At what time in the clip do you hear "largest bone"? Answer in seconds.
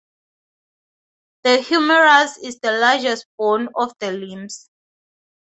2.71-3.69